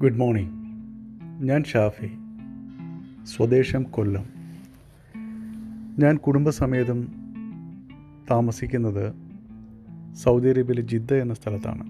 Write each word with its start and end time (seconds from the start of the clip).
Good 0.00 0.16
morning 0.16 0.52
ഞാൻ 1.48 1.64
ഷാഫി 1.64 2.06
സ്വദേശം 3.24 3.82
കൊല്ലം. 3.82 4.24
ഞാൻ 5.98 6.16
കുടുംബസമേതം 6.16 7.08
താമസിക്കുന്നത് 8.30 9.14
സൗദി 10.14 10.48
അറേബ്യയിലെ 10.48 10.82
ജിദ്ദ 10.82 11.14
എന്ന 11.14 11.34
സ്ഥലത്താണ്. 11.34 11.86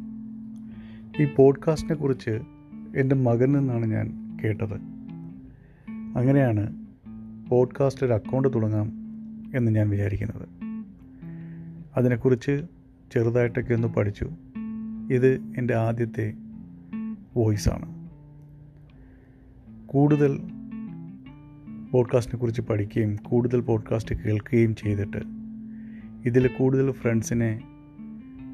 ഈ 1.22 1.28
പോഡ്കാസ്റ്റിനെ 1.36 1.94
കുറിച്ച് 1.94 2.40
എന്റെ 2.96 3.16
മകനിൽ 3.16 3.58
നിന്നാണ് 3.58 3.86
ഞാൻ 3.86 4.38
കേട്ടത്. 4.44 4.74
അങ്ങനെയാണ് 6.18 6.86
പോഡ്കാസ്റ്റ് 7.48 8.06
ഒരു 8.06 8.12
അക്കൗണ്ട് 8.12 8.48
തുടങ്ങാം 8.54 8.92
എന്ന് 9.54 9.72
ഞാൻ 9.72 9.90
വിചാരിക്കുന്നത്. 9.90 10.48
അതിനെക്കുറിച്ച് 11.96 12.62
ചെറുതായിട്ടൊക്കെ 13.12 13.74
ഒന്ന് 13.74 13.88
പഠിച്ചു. 13.88 14.30
ഇത് 15.10 15.40
എന്റെ 15.58 15.74
ആദ്യത്തെ 15.74 16.34
വോയിസാണ്. 17.36 17.97
കൂടുതൽ 19.88 20.40
പോഡ്കാസ്റ്റിനെ 21.90 22.40
കുറിച്ച് 22.40 22.60
പഠിക്കുകയും 22.60 23.16
കൂടുതൽ 23.16 23.60
പോഡ്കാസ്റ്റ് 23.60 24.14
കേൾക്കുകയും 24.14 24.74
ചെയ്തിട്ട് 24.74 25.16
ഇതിൽ 26.24 26.50
കൂടുതൽ 26.58 26.90
ഫ്രണ്ട്സിനെ 26.90 27.62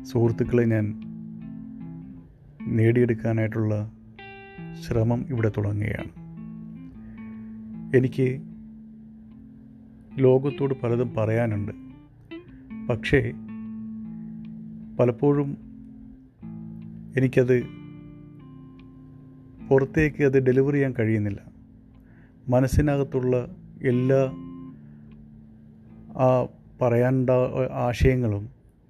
സുഹൃത്തുക്കളെ 0.03 0.65
ഞാൻ 0.65 1.01
നേടിയെടുക്കാനായിട്ടുള്ള 2.63 3.93
ശ്രമം 4.81 5.27
ഇവിടെ 5.31 5.49
തുടങ്ങുകയാണ്. 5.49 6.11
എനിക്ക് 7.97 8.41
ലോകത്തോട് 10.19 10.75
പലതും 10.83 11.15
പറയാനുണ്ട്. 11.17 11.73
പക്ഷേ 12.89 13.33
പലപ്പോഴും 15.01 15.57
എനിക്കത് 17.17 17.84
പുറത്തേക്ക് 19.69 20.25
അത് 20.25 20.47
ഡെലിവർ 20.47 20.73
ചെയ്യാൻ 20.73 20.95
കഴിയുന്നില്ല. 20.99 21.39
മനസ്സിനകത്തുള്ള 22.49 23.57
എല്ലാ 23.83 24.33
ആ 26.17 26.47
പറയാനുണ്ട 26.83 27.31
ആശയങ്ങളും 27.73 28.49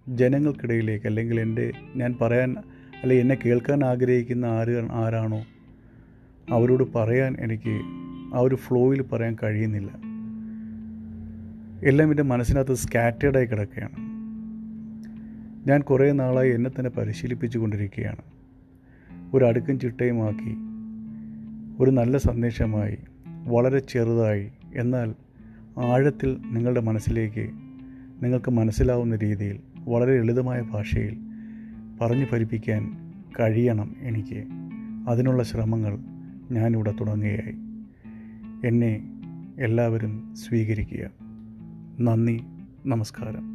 ജനങ്ങൾക്കിടയിലേക്ക് 0.09 1.07
അല്ലെങ്കിൽ 1.07 1.41
എന്റെ 1.41 1.73
ഞാൻ 1.97 2.17
പറയാൻ 2.21 2.57
അല്ലെങ്കിൽ 3.03 3.23
എന്നെ 3.23 3.39
കേൾക്കാൻ 3.47 3.85
ആഗ്രഹിക്കുന്ന 3.85 4.45
ആര് 4.45 4.91
ആരാണോ 4.93 5.45
അവരോട് 6.51 6.93
പറയാൻ 6.95 7.37
എനിക്ക് 7.41 7.81
ആ 8.37 8.41
ഒരു 8.41 8.55
ഫ്ലോയിൽ 8.55 9.03
പറയാൻ 9.03 9.37
കഴിയുന്നില്ല. 9.43 9.91
എല്ലാം 11.89 12.11
എന്റെ 12.11 12.23
മനസ്സിനകത്ത് 12.23 12.75
സ്കാറ്റേഡായി 12.75 13.47
കിടക്കുകയാണ്. 13.47 13.97
ഞാൻ 15.69 15.81
കുറേ 15.81 16.13
നാളായി 16.13 16.51
എന്നെ 16.51 16.71
തന്നെ 16.71 16.91
പരിശീലിപ്പിച്ചു 16.91 17.59
കൊണ്ടിരിക്കുകയാണ് 17.59 18.23
ഒരു 19.35 19.45
അടുക്കും 19.45 19.81
ചിട്ടയുമാക്കി 19.81 20.64
ഒരു 21.81 21.91
നല്ല 21.91 22.17
സന്ദേശമായി 22.17 22.99
വളരെ 23.27 23.79
ചെറുതായി 23.79 24.51
എന്നാൽ 24.75 25.15
ആഴത്തിൽ 25.79 26.37
നിങ്ങളുടെ 26.51 26.81
മനസ്സിലേക്ക് 26.81 27.51
നിങ്ങൾക്ക് 28.23 28.51
മനസ്സിലാവുന്ന 28.51 29.17
രീതിയിൽ 29.17 29.61
വളരെ 29.79 30.19
ലളിതമായ 30.19 30.61
ഭാഷയിൽ 30.61 31.19
പറഞ്ഞു 32.01 32.25
ഫലിപ്പിക്കാൻ 32.25 32.97
കഴിയണം 33.41 33.97
എനിക്ക്. 34.01 34.45
അതിനുള്ള 35.09 35.43
ശ്രമങ്ങൾ 35.43 35.99
ഞാനിവിടെ 36.51 36.95
തുടങ്ങുകയായി. 37.01 37.55
എന്നെ 38.67 39.03
എല്ലാവരും 39.59 40.35
സ്വീകരിക്കുക. 40.37 41.11
നന്ദി 42.01 42.41
നമസ്കാരം. 42.87 43.54